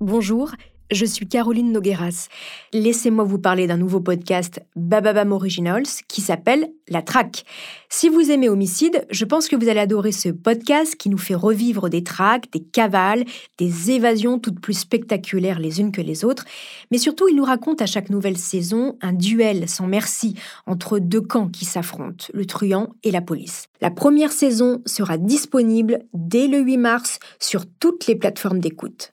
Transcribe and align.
Bonjour, 0.00 0.52
je 0.92 1.04
suis 1.04 1.26
Caroline 1.26 1.72
Nogueras. 1.72 2.28
Laissez-moi 2.72 3.24
vous 3.24 3.40
parler 3.40 3.66
d'un 3.66 3.76
nouveau 3.76 3.98
podcast 3.98 4.62
Bababam 4.76 5.32
Originals 5.32 5.88
qui 6.06 6.20
s'appelle 6.20 6.70
La 6.88 7.02
Traque. 7.02 7.44
Si 7.88 8.08
vous 8.08 8.30
aimez 8.30 8.48
Homicide, 8.48 9.04
je 9.10 9.24
pense 9.24 9.48
que 9.48 9.56
vous 9.56 9.68
allez 9.68 9.80
adorer 9.80 10.12
ce 10.12 10.28
podcast 10.28 10.94
qui 10.94 11.08
nous 11.08 11.18
fait 11.18 11.34
revivre 11.34 11.90
des 11.90 12.04
traques, 12.04 12.52
des 12.52 12.62
cavales, 12.62 13.24
des 13.58 13.90
évasions 13.90 14.38
toutes 14.38 14.60
plus 14.60 14.78
spectaculaires 14.78 15.58
les 15.58 15.80
unes 15.80 15.90
que 15.90 16.00
les 16.00 16.24
autres. 16.24 16.44
Mais 16.92 16.98
surtout, 16.98 17.26
il 17.26 17.34
nous 17.34 17.44
raconte 17.44 17.82
à 17.82 17.86
chaque 17.86 18.08
nouvelle 18.08 18.38
saison 18.38 18.96
un 19.02 19.14
duel 19.14 19.68
sans 19.68 19.88
merci 19.88 20.36
entre 20.64 21.00
deux 21.00 21.22
camps 21.22 21.48
qui 21.48 21.64
s'affrontent, 21.64 22.26
le 22.32 22.46
truand 22.46 22.94
et 23.02 23.10
la 23.10 23.20
police. 23.20 23.66
La 23.80 23.90
première 23.90 24.30
saison 24.30 24.80
sera 24.86 25.18
disponible 25.18 26.04
dès 26.14 26.46
le 26.46 26.60
8 26.60 26.76
mars 26.76 27.18
sur 27.40 27.64
toutes 27.80 28.06
les 28.06 28.14
plateformes 28.14 28.60
d'écoute. 28.60 29.12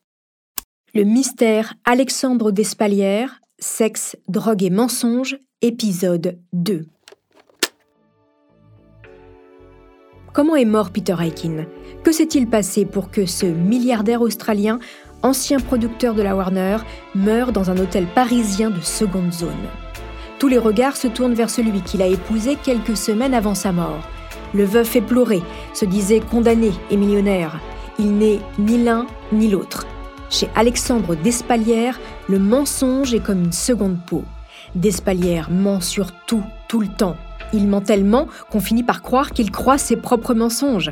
Le 0.95 1.03
mystère 1.03 1.73
Alexandre 1.83 2.51
Despalières, 2.51 3.41
Sexe, 3.59 4.15
drogue 4.29 4.63
et 4.63 4.69
mensonge, 4.69 5.35
épisode 5.61 6.39
2. 6.53 6.85
Comment 10.31 10.55
est 10.55 10.63
mort 10.63 10.91
Peter 10.91 11.17
Aikin 11.19 11.65
Que 12.05 12.13
s'est-il 12.13 12.47
passé 12.47 12.85
pour 12.85 13.11
que 13.11 13.25
ce 13.25 13.45
milliardaire 13.45 14.21
australien, 14.21 14.79
ancien 15.21 15.59
producteur 15.59 16.15
de 16.15 16.21
la 16.21 16.33
Warner, 16.33 16.77
meure 17.13 17.51
dans 17.51 17.69
un 17.69 17.77
hôtel 17.77 18.05
parisien 18.15 18.69
de 18.69 18.79
seconde 18.79 19.33
zone? 19.33 19.51
Tous 20.39 20.47
les 20.47 20.57
regards 20.57 20.95
se 20.95 21.09
tournent 21.09 21.33
vers 21.33 21.49
celui 21.49 21.81
qu'il 21.81 22.01
a 22.01 22.07
épousé 22.07 22.55
quelques 22.55 22.95
semaines 22.95 23.33
avant 23.33 23.53
sa 23.53 23.73
mort. 23.73 24.07
Le 24.53 24.63
veuf 24.63 24.95
est 24.95 25.01
pleuré, 25.01 25.41
se 25.73 25.83
disait 25.83 26.21
condamné 26.21 26.71
et 26.89 26.95
millionnaire. 26.95 27.59
Il 27.99 28.15
n'est 28.17 28.39
ni 28.57 28.81
l'un 28.81 29.07
ni 29.33 29.49
l'autre. 29.49 29.85
Chez 30.29 30.49
Alexandre 30.55 31.15
Despalières, 31.15 31.99
le 32.27 32.39
mensonge 32.39 33.13
est 33.13 33.19
comme 33.19 33.43
une 33.43 33.51
seconde 33.51 33.97
peau. 34.05 34.23
Despalières 34.73 35.49
ment 35.51 35.79
sur 35.79 36.11
tout, 36.25 36.43
tout 36.67 36.81
le 36.81 36.87
temps. 36.87 37.15
Il 37.53 37.67
ment 37.67 37.81
tellement 37.81 38.27
qu'on 38.49 38.59
finit 38.59 38.83
par 38.83 39.01
croire 39.01 39.31
qu'il 39.31 39.51
croit 39.51 39.77
ses 39.77 39.95
propres 39.95 40.33
mensonges. 40.33 40.91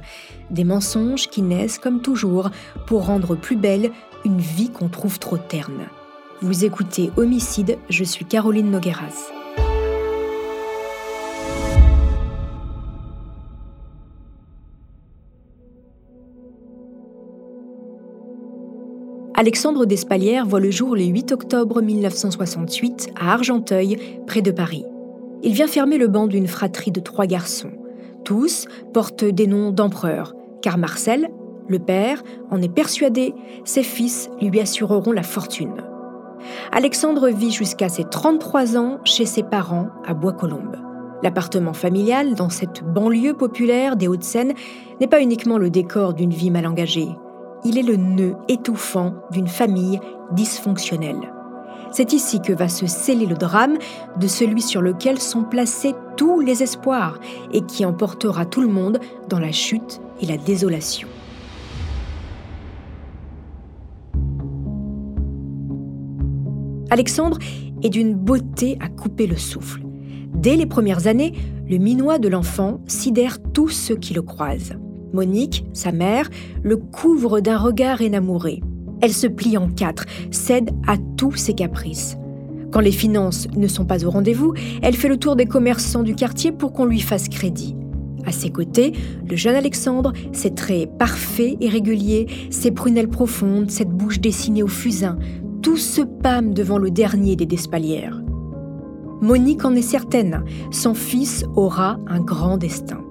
Des 0.51 0.63
mensonges 0.63 1.27
qui 1.27 1.41
naissent, 1.41 1.79
comme 1.79 2.01
toujours, 2.01 2.51
pour 2.85 3.05
rendre 3.05 3.35
plus 3.35 3.57
belle 3.57 3.91
une 4.23 4.39
vie 4.39 4.69
qu'on 4.69 4.87
trouve 4.87 5.19
trop 5.19 5.37
terne. 5.37 5.87
Vous 6.41 6.63
écoutez 6.63 7.11
Homicide, 7.17 7.77
je 7.89 8.03
suis 8.03 8.25
Caroline 8.25 8.71
Nogueras. 8.71 9.42
Alexandre 19.43 19.85
Despalières 19.85 20.45
voit 20.45 20.61
le 20.61 20.71
jour 20.71 20.95
le 20.95 21.03
8 21.03 21.33
octobre 21.33 21.81
1968 21.81 23.09
à 23.19 23.33
Argenteuil, 23.33 23.97
près 24.25 24.41
de 24.41 24.51
Paris. 24.51 24.85
Il 25.41 25.51
vient 25.51 25.67
fermer 25.67 25.97
le 25.97 26.07
banc 26.07 26.27
d'une 26.27 26.47
fratrie 26.47 26.91
de 26.91 27.01
trois 27.01 27.25
garçons. 27.25 27.73
Tous 28.23 28.67
portent 28.93 29.25
des 29.25 29.45
noms 29.45 29.71
d'empereurs, 29.71 30.33
car 30.61 30.77
Marcel, 30.77 31.27
le 31.67 31.79
père, 31.79 32.23
en 32.51 32.61
est 32.61 32.73
persuadé, 32.73 33.33
ses 33.65 33.83
fils 33.83 34.29
lui 34.41 34.61
assureront 34.61 35.11
la 35.11 35.23
fortune. 35.23 35.83
Alexandre 36.71 37.27
vit 37.27 37.51
jusqu'à 37.51 37.89
ses 37.89 38.05
33 38.05 38.77
ans 38.77 38.99
chez 39.03 39.25
ses 39.25 39.43
parents 39.43 39.89
à 40.05 40.13
Bois-Colombes. 40.13 40.77
L'appartement 41.21 41.73
familial 41.73 42.35
dans 42.35 42.49
cette 42.49 42.81
banlieue 42.81 43.33
populaire 43.33 43.97
des 43.97 44.07
Hauts-de-Seine 44.07 44.53
n'est 45.01 45.07
pas 45.07 45.21
uniquement 45.21 45.57
le 45.57 45.69
décor 45.69 46.13
d'une 46.13 46.31
vie 46.31 46.49
mal 46.49 46.65
engagée 46.65 47.09
il 47.65 47.77
est 47.77 47.83
le 47.83 47.95
nœud 47.95 48.35
étouffant 48.47 49.13
d'une 49.31 49.47
famille 49.47 49.99
dysfonctionnelle. 50.31 51.31
C'est 51.91 52.13
ici 52.13 52.41
que 52.41 52.53
va 52.53 52.69
se 52.69 52.87
sceller 52.87 53.27
le 53.27 53.35
drame 53.35 53.77
de 54.19 54.27
celui 54.27 54.61
sur 54.61 54.81
lequel 54.81 55.19
sont 55.19 55.43
placés 55.43 55.93
tous 56.17 56.39
les 56.39 56.63
espoirs 56.63 57.19
et 57.51 57.61
qui 57.61 57.85
emportera 57.85 58.45
tout 58.45 58.61
le 58.61 58.67
monde 58.67 58.99
dans 59.29 59.39
la 59.39 59.51
chute 59.51 60.01
et 60.19 60.25
la 60.25 60.37
désolation. 60.37 61.07
Alexandre 66.89 67.37
est 67.81 67.89
d'une 67.89 68.15
beauté 68.15 68.77
à 68.79 68.87
couper 68.87 69.27
le 69.27 69.37
souffle. 69.37 69.81
Dès 70.33 70.55
les 70.55 70.65
premières 70.65 71.07
années, 71.07 71.33
le 71.69 71.77
minois 71.77 72.19
de 72.19 72.27
l'enfant 72.27 72.81
sidère 72.87 73.37
tous 73.53 73.69
ceux 73.69 73.95
qui 73.95 74.13
le 74.13 74.21
croisent. 74.21 74.82
Monique, 75.13 75.65
sa 75.73 75.91
mère, 75.91 76.29
le 76.63 76.75
couvre 76.75 77.39
d'un 77.39 77.57
regard 77.57 78.01
énamouré. 78.01 78.61
Elle 79.01 79.13
se 79.13 79.27
plie 79.27 79.57
en 79.57 79.69
quatre, 79.69 80.05
cède 80.31 80.71
à 80.87 80.97
tous 81.17 81.35
ses 81.35 81.53
caprices. 81.53 82.17
Quand 82.71 82.79
les 82.79 82.91
finances 82.91 83.47
ne 83.55 83.67
sont 83.67 83.85
pas 83.85 84.03
au 84.05 84.09
rendez-vous, 84.09 84.53
elle 84.81 84.95
fait 84.95 85.07
le 85.09 85.17
tour 85.17 85.35
des 85.35 85.45
commerçants 85.45 86.01
du 86.01 86.15
quartier 86.15 86.51
pour 86.51 86.73
qu'on 86.73 86.85
lui 86.85 87.01
fasse 87.01 87.29
crédit. 87.29 87.75
À 88.25 88.31
ses 88.31 88.49
côtés, 88.49 88.93
le 89.29 89.35
jeune 89.35 89.55
Alexandre, 89.55 90.13
ses 90.31 90.55
traits 90.55 90.89
parfaits 90.97 91.57
et 91.61 91.69
réguliers, 91.69 92.25
ses 92.49 92.71
prunelles 92.71 93.09
profondes, 93.09 93.69
cette 93.69 93.89
bouche 93.89 94.19
dessinée 94.19 94.63
au 94.63 94.67
fusain, 94.67 95.19
tout 95.61 95.77
se 95.77 96.01
pâme 96.01 96.53
devant 96.53 96.79
le 96.79 96.89
dernier 96.89 97.35
des 97.35 97.45
Despalières. 97.45 98.23
Monique 99.21 99.63
en 99.63 99.75
est 99.75 99.81
certaine, 99.83 100.43
son 100.71 100.95
fils 100.95 101.45
aura 101.55 101.99
un 102.07 102.19
grand 102.19 102.57
destin. 102.57 103.01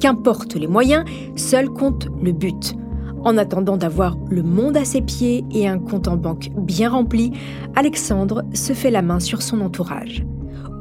Qu'importe 0.00 0.54
les 0.54 0.66
moyens, 0.66 1.04
seul 1.36 1.68
compte 1.68 2.08
le 2.22 2.32
but. 2.32 2.74
En 3.22 3.36
attendant 3.36 3.76
d'avoir 3.76 4.16
le 4.30 4.42
monde 4.42 4.78
à 4.78 4.86
ses 4.86 5.02
pieds 5.02 5.44
et 5.52 5.68
un 5.68 5.78
compte 5.78 6.08
en 6.08 6.16
banque 6.16 6.48
bien 6.56 6.88
rempli, 6.88 7.32
Alexandre 7.76 8.42
se 8.54 8.72
fait 8.72 8.90
la 8.90 9.02
main 9.02 9.20
sur 9.20 9.42
son 9.42 9.60
entourage. 9.60 10.24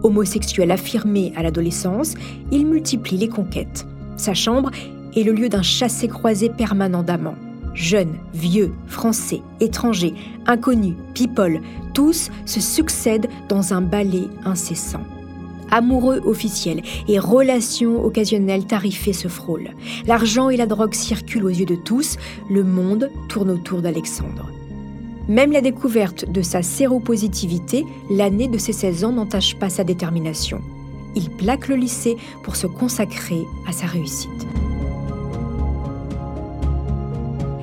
Homosexuel 0.04 0.72
affirmé 0.72 1.34
à 1.36 1.44
l'adolescence, 1.44 2.14
il 2.54 2.66
multiplie 2.66 3.18
les 3.18 3.28
conquêtes. 3.28 3.86
Sa 4.16 4.34
chambre 4.34 4.72
est 5.18 5.24
le 5.24 5.34
lieu 5.34 5.50
d'un 5.50 5.64
chassé-croisé 5.64 6.50
permanent 6.50 7.04
d'amants. 7.04 7.36
Jeunes, 7.74 8.16
vieux, 8.34 8.74
français, 8.88 9.42
étrangers, 9.60 10.14
inconnus, 10.48 10.96
people, 11.14 11.60
tous 11.94 12.30
se 12.46 12.62
succèdent 12.62 13.28
dans 13.50 13.74
un 13.74 13.82
ballet 13.82 14.28
incessant 14.46 15.04
amoureux 15.72 16.22
officiels 16.26 16.82
et 17.08 17.20
relations 17.20 18.04
occasionnelles 18.04 18.66
tarifées 18.66 19.14
se 19.14 19.28
frôlent. 19.28 19.72
L'argent 20.08 20.50
et 20.50 20.58
la 20.58 20.66
drogue 20.66 20.94
circulent 20.94 21.46
aux 21.46 21.50
yeux 21.50 21.66
de 21.66 21.76
tous, 21.76 22.18
le 22.50 22.64
monde 22.64 23.10
tourne 23.28 23.50
autour 23.50 23.82
d'Alexandre. 23.82 24.50
Même 25.28 25.52
la 25.52 25.62
découverte 25.62 26.30
de 26.30 26.42
sa 26.42 26.64
séropositivité, 26.64 27.86
l'année 28.10 28.48
de 28.48 28.58
ses 28.58 28.74
16 28.74 29.04
ans 29.06 29.12
n'entache 29.12 29.56
pas 29.56 29.70
sa 29.70 29.84
détermination. 29.84 30.62
Il 31.16 31.30
plaque 31.30 31.68
le 31.68 31.76
lycée 31.76 32.18
pour 32.44 32.56
se 32.56 32.68
consacrer 32.68 33.44
à 33.68 33.72
sa 33.72 33.86
réussite. 33.86 34.48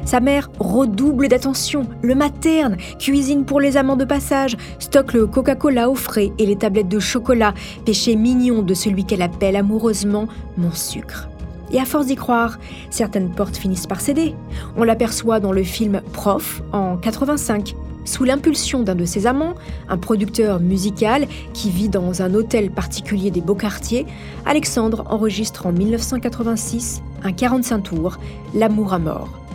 Sa 0.06 0.20
mère 0.20 0.50
redouble 0.60 1.26
d'attention, 1.26 1.88
le 2.00 2.14
materne, 2.14 2.76
cuisine 2.96 3.44
pour 3.44 3.58
les 3.58 3.76
amants 3.76 3.96
de 3.96 4.04
passage, 4.04 4.56
stocke 4.78 5.14
le 5.14 5.26
Coca-Cola 5.26 5.90
au 5.90 5.96
frais 5.96 6.30
et 6.38 6.46
les 6.46 6.54
tablettes 6.54 6.88
de 6.88 7.00
chocolat, 7.00 7.54
péché 7.84 8.14
mignon 8.14 8.62
de 8.62 8.72
celui 8.72 9.04
qu'elle 9.04 9.20
appelle 9.20 9.56
amoureusement 9.56 10.28
mon 10.56 10.70
sucre. 10.70 11.28
Et 11.72 11.80
à 11.80 11.84
force 11.84 12.06
d'y 12.06 12.14
croire, 12.14 12.60
certaines 12.88 13.30
portes 13.30 13.56
finissent 13.56 13.88
par 13.88 14.00
céder. 14.00 14.36
On 14.76 14.84
l'aperçoit 14.84 15.40
dans 15.40 15.50
le 15.50 15.64
film 15.64 16.00
Prof 16.12 16.62
en 16.72 16.96
85. 16.98 17.74
Sous 18.04 18.22
l'impulsion 18.22 18.84
d'un 18.84 18.94
de 18.94 19.04
ses 19.04 19.26
amants, 19.26 19.54
un 19.88 19.98
producteur 19.98 20.60
musical 20.60 21.26
qui 21.52 21.68
vit 21.68 21.88
dans 21.88 22.22
un 22.22 22.32
hôtel 22.34 22.70
particulier 22.70 23.32
des 23.32 23.40
beaux 23.40 23.56
quartiers, 23.56 24.06
Alexandre 24.44 25.02
enregistre 25.10 25.66
en 25.66 25.72
1986 25.72 27.02
un 27.24 27.32
45 27.32 27.80
tours, 27.80 28.18
L'amour 28.54 28.92
à 28.92 29.00
mort. 29.00 29.45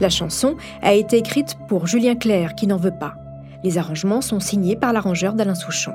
La 0.00 0.08
chanson 0.08 0.56
a 0.82 0.94
été 0.94 1.16
écrite 1.16 1.56
pour 1.66 1.86
Julien 1.86 2.14
Clerc 2.14 2.54
qui 2.54 2.66
n'en 2.66 2.76
veut 2.76 2.96
pas. 2.96 3.14
Les 3.64 3.78
arrangements 3.78 4.20
sont 4.20 4.40
signés 4.40 4.76
par 4.76 4.92
l'arrangeur 4.92 5.34
d'Alain 5.34 5.56
Souchon. 5.56 5.92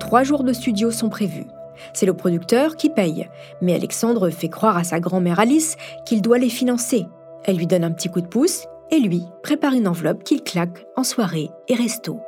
Trois 0.00 0.24
jours 0.24 0.42
de 0.42 0.52
studio 0.52 0.90
sont 0.90 1.08
prévus. 1.08 1.46
C'est 1.92 2.06
le 2.06 2.14
producteur 2.14 2.76
qui 2.76 2.90
paye, 2.90 3.28
mais 3.60 3.74
Alexandre 3.74 4.30
fait 4.30 4.48
croire 4.48 4.76
à 4.76 4.84
sa 4.84 4.98
grand-mère 4.98 5.38
Alice 5.38 5.76
qu'il 6.04 6.22
doit 6.22 6.38
les 6.38 6.48
financer. 6.48 7.06
Elle 7.44 7.56
lui 7.56 7.66
donne 7.66 7.84
un 7.84 7.92
petit 7.92 8.08
coup 8.08 8.20
de 8.20 8.26
pouce 8.26 8.66
et 8.90 8.98
lui 8.98 9.24
prépare 9.42 9.74
une 9.74 9.88
enveloppe 9.88 10.24
qu'il 10.24 10.42
claque 10.42 10.84
en 10.96 11.04
soirée 11.04 11.50
et 11.68 11.74
resto. 11.74 12.20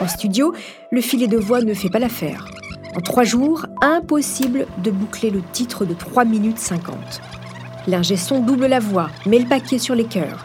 En 0.00 0.06
studio, 0.06 0.54
le 0.90 1.00
filet 1.00 1.26
de 1.26 1.36
voix 1.36 1.62
ne 1.62 1.74
fait 1.74 1.90
pas 1.90 1.98
l'affaire. 1.98 2.46
En 2.94 3.00
trois 3.00 3.24
jours, 3.24 3.66
impossible 3.80 4.66
de 4.78 4.90
boucler 4.90 5.30
le 5.30 5.42
titre 5.52 5.84
de 5.84 5.94
3 5.94 6.24
minutes 6.24 6.58
50. 6.58 6.96
L'ingé 7.88 8.16
son 8.16 8.40
double 8.40 8.66
la 8.66 8.80
voix, 8.80 9.10
met 9.26 9.38
le 9.38 9.48
paquet 9.48 9.78
sur 9.78 9.94
les 9.94 10.04
cœurs. 10.04 10.44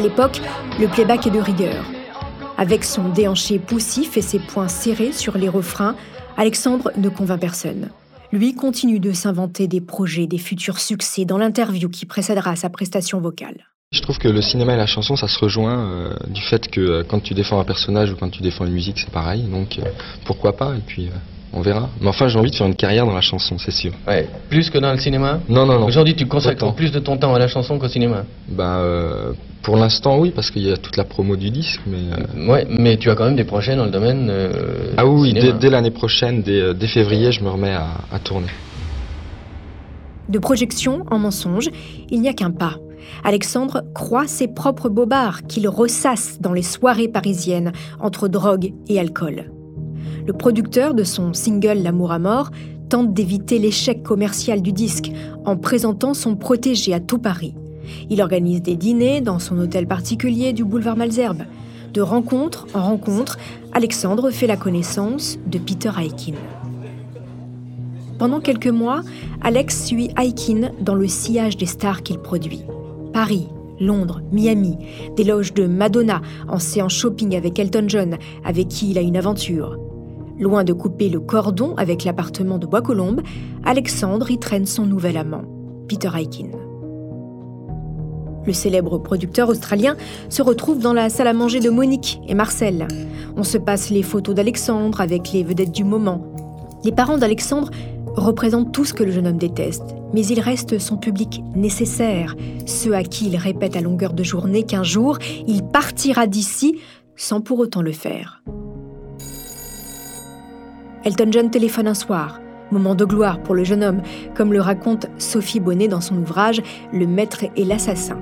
À 0.00 0.02
l'époque, 0.02 0.40
le 0.80 0.88
playback 0.88 1.26
est 1.26 1.30
de 1.30 1.38
rigueur. 1.38 1.84
Avec 2.56 2.84
son 2.84 3.10
déhanché 3.10 3.58
poussif 3.58 4.16
et 4.16 4.22
ses 4.22 4.38
poings 4.38 4.66
serrés 4.66 5.12
sur 5.12 5.36
les 5.36 5.50
refrains, 5.50 5.94
Alexandre 6.38 6.90
ne 6.96 7.10
convainc 7.10 7.38
personne. 7.38 7.90
Lui 8.32 8.54
continue 8.54 8.98
de 8.98 9.12
s'inventer 9.12 9.68
des 9.68 9.82
projets, 9.82 10.26
des 10.26 10.38
futurs 10.38 10.78
succès 10.78 11.26
dans 11.26 11.36
l'interview 11.36 11.90
qui 11.90 12.06
précédera 12.06 12.56
sa 12.56 12.70
prestation 12.70 13.20
vocale. 13.20 13.66
Je 13.92 14.00
trouve 14.00 14.16
que 14.16 14.28
le 14.28 14.40
cinéma 14.40 14.72
et 14.72 14.78
la 14.78 14.86
chanson, 14.86 15.16
ça 15.16 15.28
se 15.28 15.38
rejoint 15.38 15.78
euh, 15.78 16.14
du 16.28 16.40
fait 16.40 16.70
que 16.70 16.80
euh, 16.80 17.04
quand 17.06 17.20
tu 17.20 17.34
défends 17.34 17.60
un 17.60 17.64
personnage 17.64 18.10
ou 18.10 18.16
quand 18.16 18.30
tu 18.30 18.40
défends 18.40 18.64
une 18.64 18.72
musique, 18.72 18.98
c'est 18.98 19.12
pareil. 19.12 19.42
Donc 19.42 19.78
euh, 19.78 19.90
pourquoi 20.24 20.56
pas? 20.56 20.76
On 21.52 21.60
verra. 21.60 21.88
Mais 22.00 22.08
enfin, 22.08 22.28
j'ai 22.28 22.38
envie 22.38 22.50
de 22.50 22.56
faire 22.56 22.66
une 22.66 22.76
carrière 22.76 23.06
dans 23.06 23.14
la 23.14 23.20
chanson, 23.20 23.56
c'est 23.58 23.70
sûr. 23.70 23.92
Ouais, 24.06 24.28
plus 24.48 24.70
que 24.70 24.78
dans 24.78 24.92
le 24.92 24.98
cinéma 24.98 25.40
Non, 25.48 25.66
non, 25.66 25.78
non. 25.78 25.86
Aujourd'hui, 25.86 26.14
tu 26.14 26.26
consacres 26.26 26.74
plus 26.74 26.92
de 26.92 26.98
ton 26.98 27.16
temps 27.16 27.34
à 27.34 27.38
la 27.38 27.48
chanson 27.48 27.78
qu'au 27.78 27.88
cinéma 27.88 28.24
Bah, 28.48 28.82
pour 29.62 29.76
l'instant, 29.76 30.18
oui, 30.18 30.32
parce 30.34 30.50
qu'il 30.50 30.62
y 30.62 30.72
a 30.72 30.76
toute 30.76 30.96
la 30.96 31.04
promo 31.04 31.36
du 31.36 31.50
disque, 31.50 31.80
mais... 31.86 32.48
Ouais, 32.48 32.66
mais 32.70 32.96
tu 32.96 33.10
as 33.10 33.14
quand 33.14 33.24
même 33.24 33.36
des 33.36 33.44
projets 33.44 33.76
dans 33.76 33.84
le 33.84 33.90
domaine 33.90 34.32
Ah 34.96 35.06
oui, 35.06 35.32
dès, 35.32 35.70
l'année 35.70 35.90
prochaine, 35.90 36.42
dès, 36.42 36.86
février, 36.86 37.32
je 37.32 37.42
me 37.42 37.50
remets 37.50 37.74
à, 37.74 37.88
à 38.12 38.18
tourner. 38.18 38.48
De 40.28 40.38
projection 40.38 41.04
en 41.10 41.18
mensonge, 41.18 41.70
il 42.10 42.20
n'y 42.20 42.28
a 42.28 42.32
qu'un 42.32 42.52
pas. 42.52 42.76
Alexandre 43.24 43.82
croit 43.94 44.26
ses 44.26 44.48
propres 44.48 44.88
bobards 44.88 45.42
qu'il 45.48 45.68
ressasse 45.68 46.40
dans 46.40 46.52
les 46.52 46.62
soirées 46.62 47.08
parisiennes 47.08 47.72
entre 47.98 48.28
drogue 48.28 48.72
et 48.88 49.00
alcool. 49.00 49.50
Le 50.26 50.32
producteur 50.32 50.94
de 50.94 51.04
son 51.04 51.32
single 51.32 51.78
L'amour 51.82 52.12
à 52.12 52.18
mort 52.18 52.50
tente 52.88 53.14
d'éviter 53.14 53.58
l'échec 53.58 54.02
commercial 54.02 54.62
du 54.62 54.72
disque 54.72 55.12
en 55.44 55.56
présentant 55.56 56.12
son 56.12 56.36
protégé 56.36 56.92
à 56.92 57.00
tout 57.00 57.18
Paris. 57.18 57.54
Il 58.10 58.20
organise 58.20 58.62
des 58.62 58.76
dîners 58.76 59.20
dans 59.20 59.38
son 59.38 59.58
hôtel 59.58 59.86
particulier 59.86 60.52
du 60.52 60.64
boulevard 60.64 60.96
Malzerbe. 60.96 61.42
De 61.94 62.00
rencontre 62.00 62.66
en 62.74 62.82
rencontre, 62.82 63.38
Alexandre 63.72 64.30
fait 64.30 64.46
la 64.46 64.56
connaissance 64.56 65.38
de 65.46 65.58
Peter 65.58 65.90
Aikin. 65.98 66.34
Pendant 68.18 68.40
quelques 68.40 68.68
mois, 68.68 69.02
Alex 69.40 69.86
suit 69.86 70.10
Aikin 70.20 70.70
dans 70.80 70.94
le 70.94 71.08
sillage 71.08 71.56
des 71.56 71.66
stars 71.66 72.02
qu'il 72.02 72.18
produit. 72.18 72.64
Paris, 73.12 73.48
Londres, 73.80 74.20
Miami, 74.30 74.76
des 75.16 75.24
loges 75.24 75.54
de 75.54 75.66
Madonna 75.66 76.20
en 76.48 76.58
séance 76.58 76.92
shopping 76.92 77.34
avec 77.34 77.58
Elton 77.58 77.86
John, 77.88 78.18
avec 78.44 78.68
qui 78.68 78.90
il 78.90 78.98
a 78.98 79.00
une 79.00 79.16
aventure. 79.16 79.78
Loin 80.40 80.64
de 80.64 80.72
couper 80.72 81.10
le 81.10 81.20
cordon 81.20 81.74
avec 81.76 82.04
l'appartement 82.04 82.56
de 82.56 82.66
Bois-Colombes, 82.66 83.20
Alexandre 83.62 84.30
y 84.30 84.38
traîne 84.38 84.64
son 84.64 84.86
nouvel 84.86 85.18
amant, 85.18 85.42
Peter 85.86 86.08
Aikin. 86.16 86.48
Le 88.46 88.52
célèbre 88.54 88.96
producteur 88.96 89.50
australien 89.50 89.96
se 90.30 90.40
retrouve 90.40 90.78
dans 90.78 90.94
la 90.94 91.10
salle 91.10 91.26
à 91.26 91.34
manger 91.34 91.60
de 91.60 91.68
Monique 91.68 92.22
et 92.26 92.32
Marcel. 92.32 92.88
On 93.36 93.42
se 93.42 93.58
passe 93.58 93.90
les 93.90 94.02
photos 94.02 94.34
d'Alexandre 94.34 95.02
avec 95.02 95.30
les 95.32 95.42
vedettes 95.42 95.72
du 95.72 95.84
moment. 95.84 96.32
Les 96.84 96.92
parents 96.92 97.18
d'Alexandre 97.18 97.70
représente 98.16 98.72
tout 98.72 98.86
ce 98.86 98.94
que 98.94 99.04
le 99.04 99.12
jeune 99.12 99.26
homme 99.26 99.36
déteste, 99.36 99.94
mais 100.14 100.24
il 100.24 100.40
reste 100.40 100.78
son 100.78 100.96
public 100.96 101.42
nécessaire, 101.54 102.34
ceux 102.64 102.94
à 102.94 103.02
qui 103.02 103.26
il 103.26 103.36
répète 103.36 103.76
à 103.76 103.82
longueur 103.82 104.14
de 104.14 104.22
journée 104.22 104.62
qu'un 104.62 104.84
jour, 104.84 105.18
il 105.46 105.62
partira 105.64 106.26
d'ici 106.26 106.78
sans 107.14 107.42
pour 107.42 107.58
autant 107.58 107.82
le 107.82 107.92
faire. 107.92 108.42
Elton 111.04 111.32
John 111.32 111.50
téléphone 111.50 111.88
un 111.88 111.94
soir, 111.94 112.40
moment 112.70 112.94
de 112.94 113.06
gloire 113.06 113.42
pour 113.42 113.54
le 113.54 113.64
jeune 113.64 113.82
homme, 113.82 114.02
comme 114.34 114.52
le 114.52 114.60
raconte 114.60 115.06
Sophie 115.18 115.60
Bonnet 115.60 115.88
dans 115.88 116.02
son 116.02 116.16
ouvrage 116.18 116.62
Le 116.92 117.06
maître 117.06 117.44
et 117.56 117.64
l'assassin. 117.64 118.18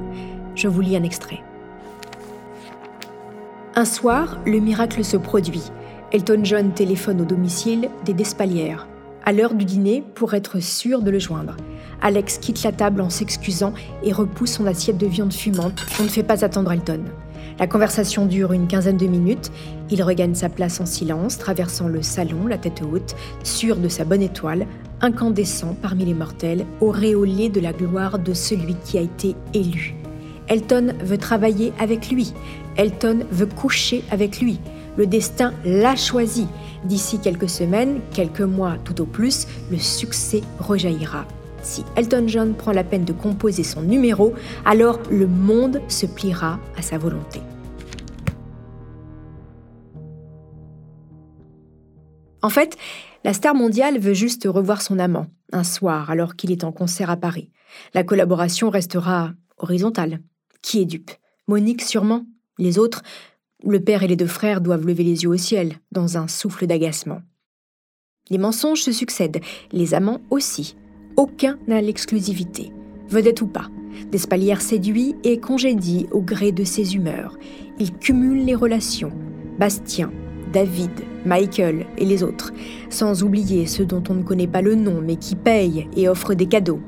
Je 0.54 0.68
vous 0.68 0.80
lis 0.80 0.96
un 0.96 1.02
extrait. 1.02 1.42
Un 3.74 3.84
soir, 3.84 4.38
le 4.46 4.60
miracle 4.60 5.04
se 5.04 5.16
produit. 5.16 5.64
Elton 6.12 6.40
John 6.44 6.72
téléphone 6.72 7.20
au 7.20 7.24
domicile 7.24 7.90
des 8.04 8.14
Despalières 8.14 8.86
à 9.28 9.32
l'heure 9.32 9.52
du 9.52 9.66
dîner 9.66 10.02
pour 10.14 10.32
être 10.32 10.58
sûr 10.58 11.02
de 11.02 11.10
le 11.10 11.18
joindre. 11.18 11.54
Alex 12.00 12.38
quitte 12.38 12.62
la 12.62 12.72
table 12.72 13.02
en 13.02 13.10
s'excusant 13.10 13.74
et 14.02 14.10
repousse 14.10 14.52
son 14.52 14.64
assiette 14.64 14.96
de 14.96 15.06
viande 15.06 15.34
fumante. 15.34 15.84
On 16.00 16.04
ne 16.04 16.08
fait 16.08 16.22
pas 16.22 16.46
attendre 16.46 16.72
Elton. 16.72 17.04
La 17.58 17.66
conversation 17.66 18.26
dure 18.26 18.52
une 18.52 18.68
quinzaine 18.68 18.96
de 18.96 19.06
minutes. 19.06 19.50
Il 19.90 20.02
regagne 20.04 20.34
sa 20.34 20.48
place 20.48 20.80
en 20.80 20.86
silence, 20.86 21.38
traversant 21.38 21.88
le 21.88 22.02
salon, 22.02 22.46
la 22.46 22.56
tête 22.56 22.82
haute, 22.82 23.16
sûr 23.42 23.76
de 23.76 23.88
sa 23.88 24.04
bonne 24.04 24.22
étoile, 24.22 24.66
incandescent 25.00 25.76
parmi 25.82 26.04
les 26.04 26.14
mortels, 26.14 26.66
auréolé 26.80 27.48
de 27.48 27.60
la 27.60 27.72
gloire 27.72 28.20
de 28.20 28.32
celui 28.32 28.76
qui 28.84 28.96
a 28.96 29.00
été 29.00 29.34
élu. 29.54 29.96
Elton 30.46 30.94
veut 31.00 31.18
travailler 31.18 31.72
avec 31.80 32.10
lui. 32.10 32.32
Elton 32.76 33.20
veut 33.32 33.46
coucher 33.46 34.04
avec 34.12 34.40
lui. 34.40 34.60
Le 34.96 35.06
destin 35.06 35.52
l'a 35.64 35.96
choisi. 35.96 36.46
D'ici 36.84 37.18
quelques 37.18 37.50
semaines, 37.50 38.00
quelques 38.12 38.40
mois 38.40 38.76
tout 38.84 39.00
au 39.00 39.04
plus, 39.04 39.46
le 39.70 39.78
succès 39.78 40.42
rejaillira. 40.60 41.26
Si 41.62 41.84
Elton 41.96 42.24
John 42.26 42.54
prend 42.54 42.72
la 42.72 42.84
peine 42.84 43.04
de 43.04 43.12
composer 43.12 43.62
son 43.62 43.82
numéro, 43.82 44.34
alors 44.64 45.00
le 45.10 45.26
monde 45.26 45.80
se 45.88 46.06
pliera 46.06 46.58
à 46.76 46.82
sa 46.82 46.98
volonté. 46.98 47.40
En 52.40 52.50
fait, 52.50 52.76
la 53.24 53.32
star 53.32 53.54
mondiale 53.54 53.98
veut 53.98 54.14
juste 54.14 54.46
revoir 54.48 54.80
son 54.80 54.98
amant, 54.98 55.26
un 55.52 55.64
soir, 55.64 56.10
alors 56.10 56.36
qu'il 56.36 56.52
est 56.52 56.64
en 56.64 56.72
concert 56.72 57.10
à 57.10 57.16
Paris. 57.16 57.50
La 57.94 58.04
collaboration 58.04 58.70
restera 58.70 59.32
horizontale. 59.58 60.20
Qui 60.62 60.80
est 60.80 60.86
dupe? 60.86 61.10
Monique 61.48 61.82
sûrement 61.82 62.24
Les 62.58 62.78
autres 62.78 63.02
le 63.64 63.80
père 63.80 64.02
et 64.02 64.08
les 64.08 64.16
deux 64.16 64.26
frères 64.26 64.60
doivent 64.60 64.86
lever 64.86 65.02
les 65.02 65.24
yeux 65.24 65.30
au 65.30 65.36
ciel, 65.36 65.80
dans 65.90 66.16
un 66.16 66.28
souffle 66.28 66.66
d'agacement. 66.66 67.22
Les 68.30 68.38
mensonges 68.38 68.82
se 68.82 68.92
succèdent, 68.92 69.40
les 69.72 69.94
amants 69.94 70.20
aussi. 70.30 70.76
Aucun 71.18 71.58
n'a 71.66 71.80
l'exclusivité, 71.80 72.70
vedette 73.08 73.42
ou 73.42 73.48
pas. 73.48 73.70
Despalières 74.12 74.60
séduit 74.60 75.16
et 75.24 75.38
congédie 75.38 76.06
au 76.12 76.20
gré 76.20 76.52
de 76.52 76.62
ses 76.62 76.94
humeurs. 76.94 77.36
Il 77.80 77.92
cumule 77.92 78.44
les 78.44 78.54
relations. 78.54 79.10
Bastien, 79.58 80.12
David, 80.52 80.92
Michael 81.26 81.86
et 81.98 82.04
les 82.04 82.22
autres, 82.22 82.52
sans 82.88 83.24
oublier 83.24 83.66
ceux 83.66 83.84
dont 83.84 84.04
on 84.08 84.14
ne 84.14 84.22
connaît 84.22 84.46
pas 84.46 84.62
le 84.62 84.76
nom 84.76 85.02
mais 85.04 85.16
qui 85.16 85.34
payent 85.34 85.88
et 85.96 86.08
offrent 86.08 86.34
des 86.34 86.46
cadeaux. 86.46 86.78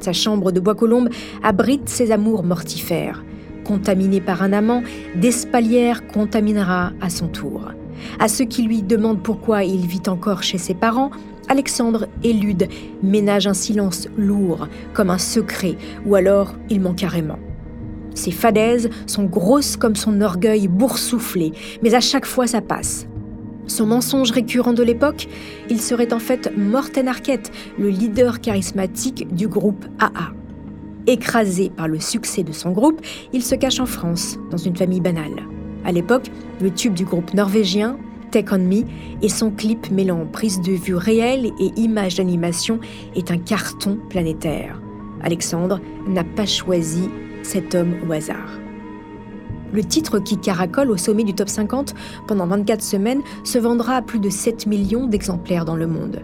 Sa 0.00 0.12
chambre 0.12 0.52
de 0.52 0.60
bois 0.60 0.76
colombe 0.76 1.08
abrite 1.42 1.88
ses 1.88 2.12
amours 2.12 2.44
mortifères 2.44 3.24
contaminé 3.64 4.20
par 4.20 4.42
un 4.42 4.52
amant, 4.52 4.82
Despalières 5.16 6.06
contaminera 6.08 6.92
à 7.00 7.10
son 7.10 7.28
tour. 7.28 7.72
À 8.18 8.28
ceux 8.28 8.44
qui 8.44 8.62
lui 8.62 8.82
demandent 8.82 9.22
pourquoi 9.22 9.62
il 9.62 9.86
vit 9.86 10.02
encore 10.08 10.42
chez 10.42 10.58
ses 10.58 10.74
parents, 10.74 11.10
Alexandre 11.50 12.06
élude, 12.22 12.68
ménage 13.02 13.48
un 13.48 13.54
silence 13.54 14.06
lourd, 14.16 14.68
comme 14.94 15.10
un 15.10 15.18
secret, 15.18 15.76
ou 16.06 16.14
alors 16.14 16.54
il 16.70 16.80
ment 16.80 16.94
carrément. 16.94 17.40
Ses 18.14 18.30
fadaises 18.30 18.88
sont 19.06 19.24
grosses 19.24 19.76
comme 19.76 19.96
son 19.96 20.20
orgueil 20.20 20.68
boursouflé, 20.68 21.50
mais 21.82 21.94
à 21.94 22.00
chaque 22.00 22.24
fois 22.24 22.46
ça 22.46 22.60
passe. 22.60 23.08
Son 23.66 23.86
mensonge 23.86 24.30
récurrent 24.30 24.74
de 24.74 24.84
l'époque, 24.84 25.26
il 25.68 25.80
serait 25.80 26.12
en 26.12 26.20
fait 26.20 26.52
Morten 26.56 27.08
Arquette, 27.08 27.50
le 27.80 27.88
leader 27.88 28.40
charismatique 28.40 29.34
du 29.34 29.48
groupe 29.48 29.84
AA. 29.98 30.32
Écrasé 31.08 31.70
par 31.70 31.88
le 31.88 31.98
succès 31.98 32.44
de 32.44 32.52
son 32.52 32.70
groupe, 32.70 33.00
il 33.32 33.42
se 33.42 33.56
cache 33.56 33.80
en 33.80 33.86
France, 33.86 34.38
dans 34.52 34.56
une 34.56 34.76
famille 34.76 35.00
banale. 35.00 35.42
À 35.84 35.90
l'époque, 35.90 36.30
le 36.60 36.70
tube 36.70 36.94
du 36.94 37.04
groupe 37.04 37.34
norvégien, 37.34 37.98
Take 38.30 38.52
On 38.52 38.58
Me, 38.58 38.84
et 39.22 39.28
son 39.28 39.50
clip 39.50 39.90
mêlant 39.90 40.26
prise 40.26 40.60
de 40.60 40.72
vue 40.72 40.94
réelle 40.94 41.46
et 41.58 41.72
images 41.76 42.16
d'animation 42.16 42.80
est 43.14 43.30
un 43.30 43.38
carton 43.38 43.98
planétaire. 44.08 44.80
Alexandre 45.22 45.80
n'a 46.06 46.24
pas 46.24 46.46
choisi 46.46 47.08
cet 47.42 47.74
homme 47.74 47.94
au 48.08 48.12
hasard. 48.12 48.58
Le 49.72 49.84
titre 49.84 50.18
qui 50.18 50.36
caracole 50.36 50.90
au 50.90 50.96
sommet 50.96 51.24
du 51.24 51.34
top 51.34 51.48
50 51.48 51.94
pendant 52.26 52.46
24 52.46 52.82
semaines 52.82 53.22
se 53.44 53.58
vendra 53.58 53.96
à 53.96 54.02
plus 54.02 54.18
de 54.18 54.30
7 54.30 54.66
millions 54.66 55.06
d'exemplaires 55.06 55.64
dans 55.64 55.76
le 55.76 55.86
monde. 55.86 56.22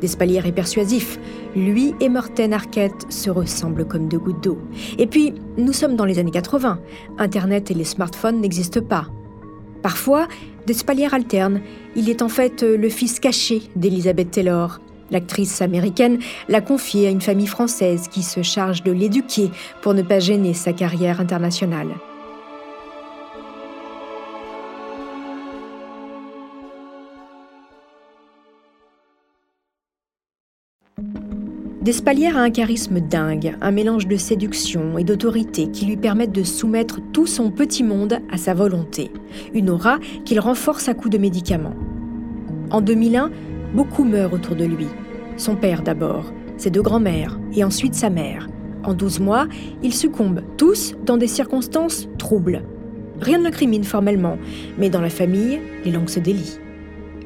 Despalières 0.00 0.46
est 0.46 0.52
persuasif. 0.52 1.18
Lui 1.54 1.94
et 2.00 2.08
Morten 2.08 2.52
Arquette 2.52 3.06
se 3.10 3.30
ressemblent 3.30 3.86
comme 3.86 4.08
deux 4.08 4.18
gouttes 4.18 4.42
d'eau. 4.42 4.58
Et 4.98 5.06
puis, 5.06 5.34
nous 5.56 5.72
sommes 5.72 5.96
dans 5.96 6.04
les 6.04 6.18
années 6.18 6.30
80. 6.30 6.80
Internet 7.18 7.70
et 7.70 7.74
les 7.74 7.84
smartphones 7.84 8.40
n'existent 8.40 8.82
pas. 8.82 9.06
Parfois, 9.82 10.26
Despalières 10.66 11.14
alterne. 11.14 11.60
Il 11.94 12.10
est 12.10 12.22
en 12.22 12.28
fait 12.28 12.62
le 12.62 12.88
fils 12.88 13.20
caché 13.20 13.62
d'Elizabeth 13.76 14.32
Taylor. 14.32 14.80
L'actrice 15.10 15.62
américaine 15.62 16.18
l'a 16.48 16.60
confié 16.60 17.06
à 17.06 17.10
une 17.10 17.20
famille 17.20 17.46
française 17.46 18.08
qui 18.10 18.22
se 18.22 18.42
charge 18.42 18.82
de 18.82 18.90
l'éduquer 18.90 19.50
pour 19.80 19.94
ne 19.94 20.02
pas 20.02 20.18
gêner 20.18 20.54
sa 20.54 20.72
carrière 20.72 21.20
internationale. 21.20 21.94
Despalières 31.86 32.36
a 32.36 32.40
un 32.40 32.50
charisme 32.50 32.98
dingue, 32.98 33.54
un 33.60 33.70
mélange 33.70 34.08
de 34.08 34.16
séduction 34.16 34.98
et 34.98 35.04
d'autorité 35.04 35.70
qui 35.70 35.86
lui 35.86 35.96
permettent 35.96 36.32
de 36.32 36.42
soumettre 36.42 36.98
tout 37.12 37.28
son 37.28 37.52
petit 37.52 37.84
monde 37.84 38.18
à 38.28 38.38
sa 38.38 38.54
volonté, 38.54 39.12
une 39.54 39.70
aura 39.70 40.00
qu'il 40.24 40.40
renforce 40.40 40.88
à 40.88 40.94
coups 40.94 41.10
de 41.10 41.18
médicaments. 41.18 41.76
En 42.72 42.80
2001, 42.80 43.30
beaucoup 43.72 44.02
meurent 44.02 44.32
autour 44.32 44.56
de 44.56 44.64
lui. 44.64 44.88
Son 45.36 45.54
père 45.54 45.82
d'abord, 45.82 46.32
ses 46.56 46.70
deux 46.70 46.82
grands-mères 46.82 47.38
et 47.54 47.62
ensuite 47.62 47.94
sa 47.94 48.10
mère. 48.10 48.48
En 48.82 48.92
12 48.92 49.20
mois, 49.20 49.46
ils 49.84 49.94
succombent 49.94 50.42
tous 50.56 50.96
dans 51.04 51.16
des 51.16 51.28
circonstances 51.28 52.08
troubles. 52.18 52.64
Rien 53.20 53.38
ne 53.38 53.44
l'incrimine 53.44 53.84
formellement, 53.84 54.38
mais 54.76 54.90
dans 54.90 55.00
la 55.00 55.08
famille, 55.08 55.60
les 55.84 55.92
langues 55.92 56.08
se 56.08 56.18
délient. 56.18 56.58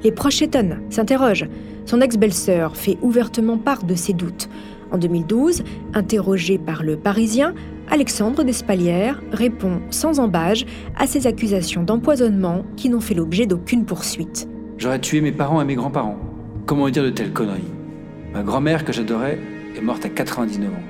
Les 0.05 0.13
proches 0.13 0.43
étonnent, 0.43 0.83
s'interrogent. 0.91 1.49
Son 1.91 2.03
ex-belle-sœur 2.03 2.77
fait 2.77 2.99
ouvertement 3.03 3.59
part 3.59 3.83
de 3.83 3.97
ses 3.97 4.13
doutes. 4.13 4.49
En 4.93 4.99
2012, 4.99 5.65
interrogé 5.93 6.57
par 6.57 6.85
le 6.85 6.97
Parisien, 6.97 7.53
Alexandre 7.89 8.45
Despalières 8.45 9.21
répond 9.33 9.81
sans 9.91 10.21
embâge 10.21 10.67
à 10.97 11.09
ces 11.09 11.27
accusations 11.27 11.83
d'empoisonnement 11.83 12.63
qui 12.77 12.91
n'ont 12.91 13.01
fait 13.01 13.15
l'objet 13.15 13.47
d'aucune 13.47 13.87
poursuite. 13.87 14.49
J'aurais 14.79 15.01
tué 15.01 15.21
mes 15.21 15.33
parents 15.33 15.61
et 15.61 15.65
mes 15.65 15.75
grands-parents. 15.75 16.17
Comment 16.65 16.89
dire 16.91 17.03
de 17.03 17.11
telles 17.11 17.33
conneries? 17.33 17.73
Ma 18.33 18.45
grand-mère, 18.45 18.85
que 18.85 18.93
j'adorais, 18.93 19.41
est 19.77 19.81
morte 19.81 20.05
à 20.05 20.11
99 20.11 20.71
ans. 20.71 20.85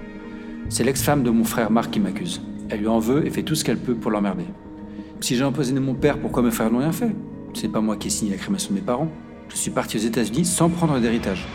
C'est 0.68 0.84
l'ex-femme 0.84 1.22
de 1.22 1.30
mon 1.30 1.44
frère 1.44 1.70
Marc 1.70 1.92
qui 1.92 2.00
m'accuse. 2.00 2.42
Elle 2.68 2.80
lui 2.80 2.88
en 2.88 2.98
veut 2.98 3.26
et 3.26 3.30
fait 3.30 3.42
tout 3.42 3.54
ce 3.54 3.64
qu'elle 3.64 3.78
peut 3.78 3.94
pour 3.94 4.10
l'emmerder. 4.10 4.44
Si 5.20 5.34
j'ai 5.34 5.44
empoisonné 5.44 5.80
mon 5.80 5.94
père, 5.94 6.18
pourquoi 6.18 6.42
mes 6.42 6.50
frères 6.50 6.70
n'ont 6.70 6.80
rien 6.80 6.92
fait 6.92 7.16
C'est 7.54 7.72
pas 7.72 7.80
moi 7.80 7.96
qui 7.96 8.08
ai 8.08 8.10
signé 8.10 8.32
la 8.32 8.36
crémation 8.36 8.74
de 8.74 8.80
mes 8.80 8.84
parents. 8.84 9.08
Je 9.50 9.56
suis 9.56 9.70
parti 9.70 9.96
aux 9.96 10.00
États-Unis 10.00 10.44
sans 10.44 10.68
prendre 10.68 10.98
d'héritage. 11.00 11.46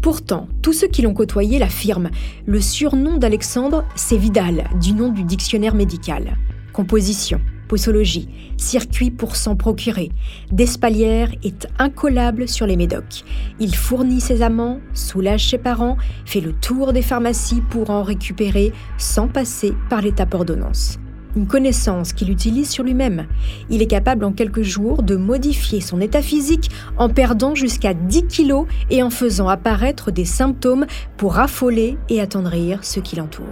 Pourtant, 0.00 0.48
tous 0.62 0.72
ceux 0.72 0.86
qui 0.86 1.02
l'ont 1.02 1.14
côtoyé 1.14 1.58
l'affirment. 1.58 2.10
Le 2.46 2.60
surnom 2.60 3.18
d'Alexandre, 3.18 3.84
c'est 3.96 4.16
Vidal, 4.16 4.64
du 4.80 4.92
nom 4.92 5.08
du 5.10 5.24
dictionnaire 5.24 5.74
médical. 5.74 6.36
Composition, 6.72 7.40
posologie, 7.66 8.28
circuit 8.56 9.10
pour 9.10 9.34
s'en 9.34 9.56
procurer. 9.56 10.10
Despalières 10.52 11.32
est 11.42 11.66
incollable 11.78 12.48
sur 12.48 12.66
les 12.66 12.76
médocs. 12.76 13.24
Il 13.58 13.74
fournit 13.74 14.20
ses 14.20 14.42
amants, 14.42 14.78
soulage 14.94 15.50
ses 15.50 15.58
parents, 15.58 15.96
fait 16.24 16.40
le 16.40 16.52
tour 16.52 16.92
des 16.92 17.02
pharmacies 17.02 17.60
pour 17.68 17.90
en 17.90 18.02
récupérer 18.02 18.72
sans 18.96 19.26
passer 19.26 19.74
par 19.90 20.00
l'étape 20.00 20.32
ordonnance 20.34 20.98
une 21.36 21.46
connaissance 21.46 22.12
qu'il 22.12 22.30
utilise 22.30 22.68
sur 22.68 22.84
lui-même. 22.84 23.26
Il 23.70 23.82
est 23.82 23.86
capable 23.86 24.24
en 24.24 24.32
quelques 24.32 24.62
jours 24.62 25.02
de 25.02 25.16
modifier 25.16 25.80
son 25.80 26.00
état 26.00 26.22
physique 26.22 26.70
en 26.96 27.08
perdant 27.08 27.54
jusqu'à 27.54 27.94
10 27.94 28.26
kilos 28.26 28.66
et 28.90 29.02
en 29.02 29.10
faisant 29.10 29.48
apparaître 29.48 30.10
des 30.10 30.24
symptômes 30.24 30.86
pour 31.16 31.38
affoler 31.38 31.96
et 32.08 32.20
attendrir 32.20 32.84
ceux 32.84 33.00
qui 33.00 33.16
l'entourent. 33.16 33.46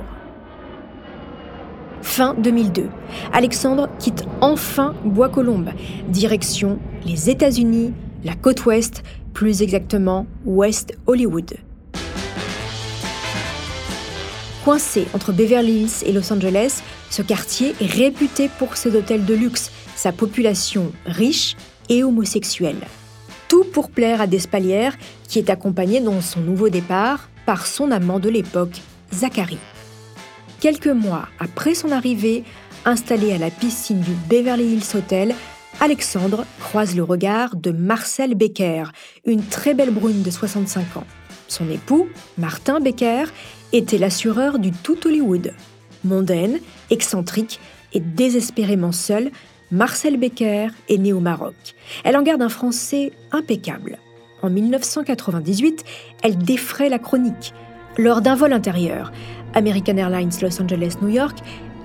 Fin 2.02 2.35
2002, 2.35 2.88
Alexandre 3.33 3.88
quitte 3.99 4.25
enfin 4.40 4.95
Bois-Colombes, 5.04 5.71
direction 6.09 6.78
les 7.04 7.30
États-Unis, 7.30 7.92
la 8.25 8.35
côte 8.35 8.64
ouest, 8.64 9.02
plus 9.33 9.61
exactement 9.61 10.26
West 10.45 10.97
Hollywood. 11.06 11.56
Coincé 14.66 15.06
entre 15.14 15.30
Beverly 15.30 15.82
Hills 15.82 16.02
et 16.06 16.12
Los 16.12 16.32
Angeles, 16.32 16.82
ce 17.08 17.23
quartier 17.23 17.76
est 17.80 17.87
réputé 17.87 18.50
pour 18.58 18.76
ses 18.76 18.96
hôtels 18.96 19.25
de 19.25 19.32
luxe, 19.32 19.70
sa 19.94 20.11
population 20.11 20.90
riche 21.04 21.54
et 21.88 22.02
homosexuelle. 22.02 22.80
Tout 23.46 23.62
pour 23.62 23.92
plaire 23.92 24.20
à 24.20 24.26
Despalières, 24.26 24.96
qui 25.28 25.38
est 25.38 25.50
accompagné 25.50 26.00
dans 26.00 26.20
son 26.20 26.40
nouveau 26.40 26.68
départ 26.68 27.28
par 27.46 27.64
son 27.64 27.92
amant 27.92 28.18
de 28.18 28.28
l'époque, 28.28 28.82
Zachary. 29.14 29.58
Quelques 30.58 30.88
mois 30.88 31.28
après 31.38 31.76
son 31.76 31.92
arrivée, 31.92 32.42
installé 32.85 33.32
à 33.32 33.38
la 33.38 33.50
piscine 33.52 34.00
du 34.00 34.14
Beverly 34.28 34.64
Hills 34.64 34.96
Hotel, 34.96 35.37
Alexandre 35.78 36.44
croise 36.58 36.96
le 36.96 37.04
regard 37.04 37.54
de 37.54 37.70
Marcel 37.70 38.35
Becker, 38.35 38.90
une 39.26 39.44
très 39.44 39.75
belle 39.75 39.92
brune 39.92 40.23
de 40.25 40.30
65 40.32 40.96
ans. 40.96 41.06
Son 41.46 41.70
époux, 41.70 42.08
Martin 42.38 42.80
Becker, 42.80 43.26
était 43.76 43.99
l'assureur 43.99 44.59
du 44.59 44.73
tout 44.73 44.97
Hollywood. 45.06 45.52
Mondaine, 46.04 46.61
excentrique 46.90 47.61
et 47.92 48.00
désespérément 48.00 48.92
seule, 48.92 49.30
Marcel 49.71 50.16
Becker 50.16 50.68
est 50.88 50.99
née 50.99 51.12
au 51.12 51.21
Maroc. 51.21 51.54
Elle 52.04 52.16
en 52.16 52.23
garde 52.23 52.42
un 52.42 52.49
français 52.49 53.12
impeccable. 53.33 53.99
En 54.42 54.50
1998, 54.50 55.85
elle 56.23 56.38
défraie 56.38 56.88
la 56.88 56.99
chronique. 56.99 57.52
Lors 57.99 58.21
d'un 58.21 58.35
vol 58.35 58.52
intérieur, 58.52 59.12
American 59.54 59.97
Airlines 59.97 60.30
Los 60.40 60.61
Angeles-New 60.61 61.09
York, 61.09 61.38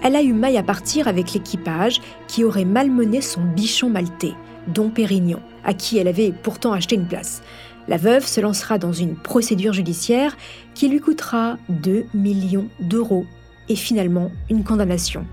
elle 0.04 0.16
a 0.16 0.22
eu 0.22 0.34
maille 0.34 0.58
à 0.58 0.64
partir 0.64 1.08
avec 1.08 1.34
l'équipage 1.34 2.02
qui 2.28 2.44
aurait 2.44 2.66
malmené 2.66 3.22
son 3.22 3.42
bichon 3.42 3.90
maltais, 3.90 4.34
Don 4.68 4.90
Pérignon, 4.90 5.40
à 5.64 5.74
qui 5.74 5.98
elle 5.98 6.08
avait 6.08 6.32
pourtant 6.32 6.74
acheté 6.74 6.96
une 6.96 7.08
place. 7.08 7.42
La 7.88 7.98
veuve 7.98 8.26
se 8.26 8.42
lancera 8.42 8.78
dans 8.78 8.94
une 8.94 9.16
procédure 9.16 9.74
judiciaire 9.74 10.38
qui 10.74 10.88
lui 10.88 11.00
coûtera 11.00 11.58
2 11.70 12.06
millions 12.14 12.68
d'euros 12.80 13.26
et 13.70 13.76
finalement 13.76 14.32
une 14.50 14.64
condamnation. 14.64 15.26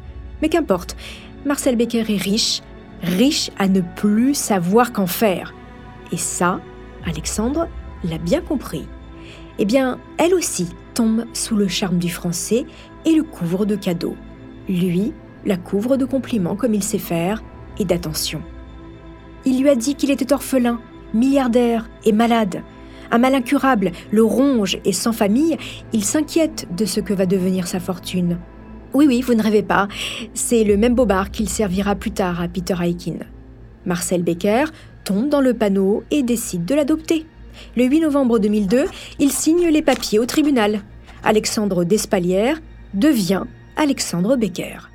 Mais 0.42 0.48
qu'importe, 0.48 0.96
Marcel 1.44 1.76
Becker 1.76 2.04
est 2.08 2.22
riche, 2.22 2.62
riche 3.02 3.50
à 3.58 3.68
ne 3.68 3.80
plus 3.80 4.34
savoir 4.34 4.92
qu'en 4.92 5.06
faire. 5.06 5.54
Et 6.12 6.16
ça, 6.16 6.60
Alexandre 7.04 7.68
l'a 8.04 8.18
bien 8.18 8.40
compris. 8.40 8.86
Eh 9.58 9.64
bien, 9.64 9.98
elle 10.18 10.34
aussi 10.34 10.68
tombe 10.94 11.24
sous 11.32 11.56
le 11.56 11.68
charme 11.68 11.98
du 11.98 12.10
français 12.10 12.64
et 13.04 13.14
le 13.14 13.22
couvre 13.22 13.66
de 13.66 13.76
cadeaux. 13.76 14.16
Lui 14.68 15.12
la 15.44 15.56
couvre 15.56 15.96
de 15.96 16.04
compliments 16.04 16.56
comme 16.56 16.74
il 16.74 16.82
sait 16.82 16.98
faire 16.98 17.42
et 17.78 17.84
d'attention. 17.84 18.42
Il 19.44 19.62
lui 19.62 19.68
a 19.68 19.76
dit 19.76 19.94
qu'il 19.94 20.10
était 20.10 20.32
orphelin, 20.32 20.80
milliardaire 21.14 21.88
et 22.04 22.12
malade. 22.12 22.62
Un 23.10 23.18
mal 23.18 23.34
incurable 23.34 23.92
le 24.10 24.22
ronge 24.22 24.78
et 24.84 24.92
sans 24.92 25.12
famille, 25.12 25.56
il 25.92 26.04
s'inquiète 26.04 26.66
de 26.76 26.84
ce 26.84 27.00
que 27.00 27.14
va 27.14 27.26
devenir 27.26 27.66
sa 27.66 27.80
fortune. 27.80 28.38
Oui, 28.94 29.06
oui, 29.06 29.20
vous 29.20 29.34
ne 29.34 29.42
rêvez 29.42 29.62
pas, 29.62 29.88
c'est 30.34 30.64
le 30.64 30.76
même 30.76 30.94
bobard 30.94 31.30
qu'il 31.30 31.48
servira 31.48 31.94
plus 31.94 32.10
tard 32.10 32.40
à 32.40 32.48
Peter 32.48 32.74
Aikin. 32.82 33.18
Marcel 33.84 34.22
Becker 34.22 34.64
tombe 35.04 35.28
dans 35.28 35.40
le 35.40 35.54
panneau 35.54 36.04
et 36.10 36.22
décide 36.22 36.64
de 36.64 36.74
l'adopter. 36.74 37.26
Le 37.76 37.84
8 37.84 38.00
novembre 38.00 38.38
2002, 38.38 38.84
il 39.18 39.30
signe 39.30 39.68
les 39.68 39.82
papiers 39.82 40.18
au 40.18 40.26
tribunal. 40.26 40.80
Alexandre 41.22 41.84
Despalières 41.84 42.60
devient 42.94 43.44
Alexandre 43.76 44.36
Becker. 44.36 44.90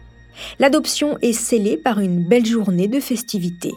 L'adoption 0.60 1.18
est 1.22 1.34
scellée 1.34 1.78
par 1.78 2.00
une 2.00 2.28
belle 2.28 2.46
journée 2.46 2.88
de 2.88 3.00
festivités. 3.00 3.74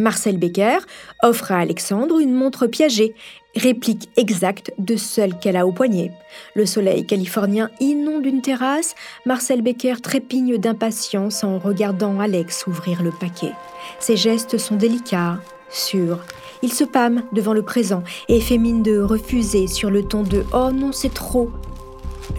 Marcel 0.00 0.38
Becker 0.38 0.78
offre 1.24 1.50
à 1.50 1.58
Alexandre 1.58 2.20
une 2.20 2.32
montre 2.32 2.68
piagée, 2.68 3.16
réplique 3.56 4.08
exacte 4.16 4.72
de 4.78 4.94
celle 4.94 5.36
qu'elle 5.40 5.56
a 5.56 5.66
au 5.66 5.72
poignet. 5.72 6.12
Le 6.54 6.66
soleil 6.66 7.04
californien 7.04 7.68
inonde 7.80 8.24
une 8.24 8.40
terrasse, 8.40 8.94
Marcel 9.26 9.60
Becker 9.60 10.00
trépigne 10.00 10.56
d'impatience 10.56 11.42
en 11.42 11.58
regardant 11.58 12.20
Alex 12.20 12.68
ouvrir 12.68 13.02
le 13.02 13.10
paquet. 13.10 13.50
Ses 13.98 14.16
gestes 14.16 14.56
sont 14.56 14.76
délicats, 14.76 15.40
sûrs. 15.68 16.20
Il 16.62 16.72
se 16.72 16.84
pâme 16.84 17.24
devant 17.32 17.52
le 17.52 17.62
présent 17.62 18.04
et 18.28 18.40
fait 18.40 18.58
mine 18.58 18.84
de 18.84 19.00
refuser 19.00 19.66
sur 19.66 19.90
le 19.90 20.04
ton 20.04 20.22
de⁇ 20.22 20.42
Oh 20.52 20.70
non, 20.70 20.92
c'est 20.92 21.12
trop!⁇ 21.12 21.50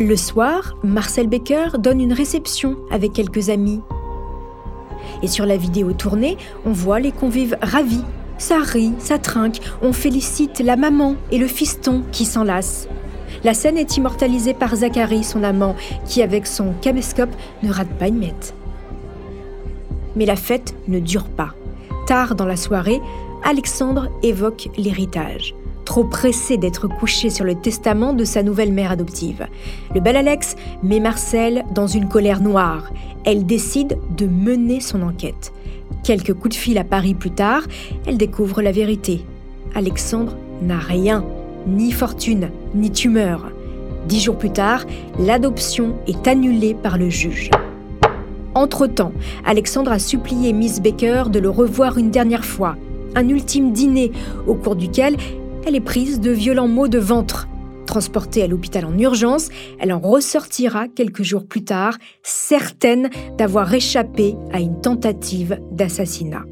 Le 0.05 0.15
soir, 0.15 0.77
Marcel 0.81 1.27
Becker 1.27 1.77
donne 1.77 1.99
une 1.99 2.13
réception 2.13 2.77
avec 2.89 3.11
quelques 3.11 3.49
amis 3.49 3.81
et 5.21 5.27
sur 5.27 5.45
la 5.45 5.57
vidéo 5.57 5.93
tournée, 5.93 6.37
on 6.65 6.71
voit 6.71 6.99
les 6.99 7.11
convives 7.11 7.57
ravis. 7.61 8.03
Ça 8.37 8.59
rit, 8.59 8.93
ça 8.99 9.17
trinque, 9.17 9.59
on 9.81 9.93
félicite 9.93 10.59
la 10.59 10.75
maman 10.75 11.15
et 11.31 11.37
le 11.37 11.47
fiston 11.47 12.03
qui 12.11 12.25
s'enlacent. 12.25 12.87
La 13.43 13.53
scène 13.53 13.77
est 13.77 13.97
immortalisée 13.97 14.53
par 14.53 14.75
Zachary, 14.75 15.23
son 15.23 15.43
amant, 15.43 15.75
qui 16.05 16.21
avec 16.21 16.47
son 16.47 16.73
caméscope 16.81 17.33
ne 17.63 17.71
rate 17.71 17.89
pas 17.99 18.07
une 18.07 18.19
miette. 18.19 18.53
Mais 20.15 20.25
la 20.25 20.35
fête 20.35 20.75
ne 20.87 20.99
dure 20.99 21.27
pas. 21.27 21.53
Tard 22.07 22.35
dans 22.35 22.45
la 22.45 22.57
soirée, 22.57 22.99
Alexandre 23.43 24.09
évoque 24.23 24.69
l'héritage 24.77 25.53
trop 25.99 26.07
pressé 26.07 26.55
d'être 26.55 26.87
couché 26.87 27.29
sur 27.29 27.43
le 27.43 27.55
testament 27.55 28.13
de 28.13 28.23
sa 28.23 28.41
nouvelle 28.41 28.71
mère 28.71 28.91
adoptive. 28.91 29.47
Le 29.93 29.99
bel 29.99 30.15
Alex 30.15 30.55
met 30.81 31.01
Marcel 31.01 31.65
dans 31.75 31.87
une 31.87 32.07
colère 32.07 32.39
noire. 32.39 32.89
Elle 33.25 33.45
décide 33.45 33.97
de 34.15 34.25
mener 34.25 34.79
son 34.79 35.01
enquête. 35.01 35.51
Quelques 36.05 36.33
coups 36.33 36.55
de 36.55 36.59
fil 36.61 36.77
à 36.77 36.85
Paris 36.85 37.15
plus 37.15 37.31
tard, 37.31 37.63
elle 38.07 38.15
découvre 38.15 38.61
la 38.61 38.71
vérité. 38.71 39.25
Alexandre 39.75 40.37
n'a 40.61 40.79
rien, 40.79 41.25
ni 41.67 41.91
fortune, 41.91 42.49
ni 42.75 42.91
tumeur. 42.91 43.51
Dix 44.07 44.21
jours 44.21 44.37
plus 44.37 44.51
tard, 44.51 44.85
l'adoption 45.19 45.95
est 46.07 46.29
annulée 46.29 46.75
par 46.81 46.97
le 46.97 47.09
juge. 47.09 47.51
Entre-temps, 48.55 49.11
Alexandre 49.45 49.91
a 49.91 49.99
supplié 49.99 50.53
Miss 50.53 50.81
Baker 50.81 51.23
de 51.29 51.39
le 51.39 51.49
revoir 51.49 51.97
une 51.97 52.09
dernière 52.09 52.45
fois, 52.45 52.77
un 53.15 53.27
ultime 53.27 53.73
dîner 53.73 54.13
au 54.47 54.53
cours 54.53 54.77
duquel 54.77 55.17
elle 55.65 55.75
est 55.75 55.81
prise 55.81 56.19
de 56.19 56.31
violents 56.31 56.67
maux 56.67 56.87
de 56.87 56.99
ventre. 56.99 57.47
Transportée 57.85 58.43
à 58.43 58.47
l'hôpital 58.47 58.85
en 58.85 58.97
urgence, 58.97 59.49
elle 59.79 59.91
en 59.91 59.99
ressortira 59.99 60.87
quelques 60.87 61.23
jours 61.23 61.45
plus 61.45 61.63
tard, 61.63 61.97
certaine 62.21 63.09
d'avoir 63.37 63.73
échappé 63.73 64.35
à 64.53 64.59
une 64.59 64.79
tentative 64.79 65.59
d'assassinat. 65.71 66.43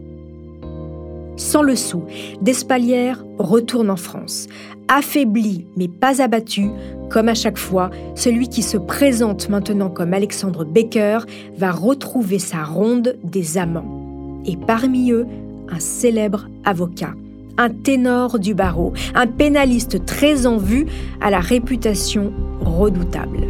Sans 1.35 1.61
le 1.61 1.75
sou, 1.75 2.03
Despalières 2.41 3.23
retourne 3.37 3.91
en 3.91 3.95
France. 3.95 4.47
Affaibli 4.87 5.67
mais 5.75 5.87
pas 5.87 6.21
abattu, 6.21 6.69
comme 7.09 7.29
à 7.29 7.35
chaque 7.35 7.59
fois, 7.59 7.91
celui 8.15 8.49
qui 8.49 8.63
se 8.63 8.77
présente 8.77 9.47
maintenant 9.47 9.91
comme 9.91 10.13
Alexandre 10.13 10.65
Becker 10.65 11.19
va 11.55 11.71
retrouver 11.71 12.39
sa 12.39 12.63
ronde 12.63 13.17
des 13.23 13.59
amants. 13.59 14.41
Et 14.45 14.57
parmi 14.57 15.11
eux, 15.11 15.27
un 15.69 15.79
célèbre 15.79 16.47
avocat, 16.65 17.13
un 17.57 17.69
ténor 17.69 18.39
du 18.39 18.53
barreau, 18.53 18.93
un 19.15 19.27
pénaliste 19.27 20.05
très 20.05 20.45
en 20.45 20.57
vue 20.57 20.85
à 21.21 21.29
la 21.29 21.39
réputation 21.39 22.33
redoutable. 22.61 23.47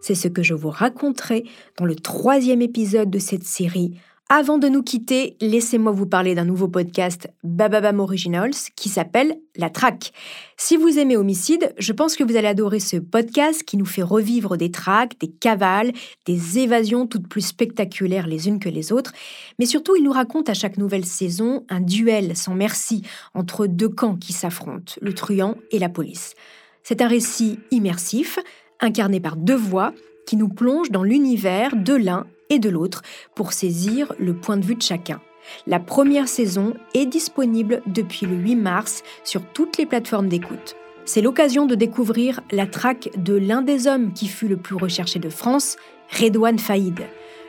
C'est 0.00 0.14
ce 0.14 0.28
que 0.28 0.42
je 0.42 0.54
vous 0.54 0.70
raconterai 0.70 1.44
dans 1.76 1.84
le 1.84 1.94
troisième 1.94 2.62
épisode 2.62 3.10
de 3.10 3.18
cette 3.18 3.44
série 3.44 3.92
avant 4.32 4.58
de 4.58 4.68
nous 4.68 4.84
quitter, 4.84 5.36
laissez-moi 5.40 5.90
vous 5.90 6.06
parler 6.06 6.36
d'un 6.36 6.44
nouveau 6.44 6.68
podcast 6.68 7.28
Bababam 7.42 7.98
Originals 7.98 8.54
qui 8.76 8.88
s'appelle 8.88 9.40
La 9.56 9.70
Traque. 9.70 10.12
Si 10.56 10.76
vous 10.76 11.00
aimez 11.00 11.16
Homicide, 11.16 11.74
je 11.78 11.92
pense 11.92 12.14
que 12.14 12.22
vous 12.22 12.36
allez 12.36 12.46
adorer 12.46 12.78
ce 12.78 12.96
podcast 12.96 13.64
qui 13.64 13.76
nous 13.76 13.84
fait 13.84 14.04
revivre 14.04 14.56
des 14.56 14.70
traques, 14.70 15.18
des 15.18 15.26
cavales, 15.26 15.90
des 16.26 16.60
évasions 16.60 17.08
toutes 17.08 17.26
plus 17.26 17.44
spectaculaires 17.44 18.28
les 18.28 18.46
unes 18.46 18.60
que 18.60 18.68
les 18.68 18.92
autres. 18.92 19.12
Mais 19.58 19.66
surtout, 19.66 19.96
il 19.96 20.04
nous 20.04 20.12
raconte 20.12 20.48
à 20.48 20.54
chaque 20.54 20.78
nouvelle 20.78 21.06
saison 21.06 21.64
un 21.68 21.80
duel 21.80 22.36
sans 22.36 22.54
merci 22.54 23.02
entre 23.34 23.66
deux 23.66 23.88
camps 23.88 24.16
qui 24.16 24.32
s'affrontent, 24.32 24.94
le 25.00 25.12
truand 25.12 25.56
et 25.72 25.80
la 25.80 25.88
police. 25.88 26.36
C'est 26.84 27.02
un 27.02 27.08
récit 27.08 27.58
immersif, 27.72 28.38
incarné 28.78 29.18
par 29.18 29.34
deux 29.34 29.56
voix 29.56 29.92
qui 30.24 30.36
nous 30.36 30.48
plongent 30.48 30.92
dans 30.92 31.02
l'univers 31.02 31.74
de 31.74 31.94
l'un 31.94 32.28
et 32.50 32.58
de 32.58 32.68
l'autre 32.68 33.02
pour 33.34 33.52
saisir 33.52 34.12
le 34.18 34.34
point 34.34 34.56
de 34.56 34.64
vue 34.64 34.74
de 34.74 34.82
chacun. 34.82 35.20
La 35.66 35.80
première 35.80 36.28
saison 36.28 36.74
est 36.94 37.06
disponible 37.06 37.82
depuis 37.86 38.26
le 38.26 38.36
8 38.36 38.56
mars 38.56 39.02
sur 39.24 39.42
toutes 39.42 39.78
les 39.78 39.86
plateformes 39.86 40.28
d'écoute. 40.28 40.76
C'est 41.04 41.22
l'occasion 41.22 41.66
de 41.66 41.74
découvrir 41.74 42.40
la 42.52 42.66
traque 42.66 43.10
de 43.16 43.34
l'un 43.34 43.62
des 43.62 43.86
hommes 43.86 44.12
qui 44.12 44.28
fut 44.28 44.48
le 44.48 44.56
plus 44.56 44.76
recherché 44.76 45.18
de 45.18 45.30
France, 45.30 45.76
Redouane 46.20 46.58
Faïd. 46.58 47.00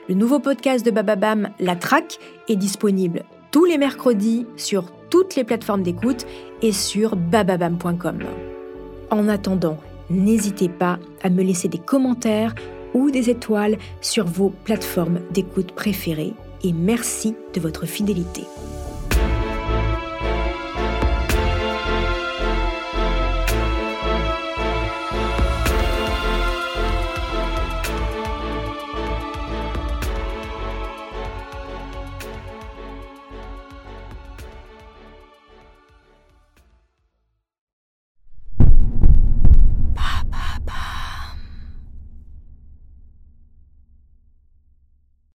Le 0.08 0.16
nouveau 0.16 0.40
podcast 0.40 0.86
de 0.86 0.92
Bababam, 0.92 1.50
La 1.60 1.76
Traque, 1.76 2.18
est 2.48 2.56
disponible 2.56 3.24
tous 3.52 3.66
les 3.66 3.78
mercredis 3.78 4.48
sur 4.56 4.92
toutes 5.10 5.36
les 5.36 5.44
plateformes 5.44 5.84
d'écoute 5.84 6.26
et 6.62 6.72
sur 6.72 7.16
bababam.com. 7.16 8.20
En 9.10 9.28
attendant, 9.28 9.78
n'hésitez 10.10 10.70
pas 10.70 11.00
à 11.22 11.30
me 11.30 11.44
laisser 11.44 11.68
des 11.68 11.78
commentaires 11.78 12.56
ou 12.94 13.12
des 13.12 13.30
étoiles 13.30 13.78
sur 14.02 14.26
vos 14.26 14.50
plateformes 14.50 15.20
d'écoute 15.32 15.72
préférées 15.72 16.34
et 16.64 16.74
merci 16.74 17.36
de 17.54 17.60
votre 17.60 17.86
fidélité. 17.86 18.44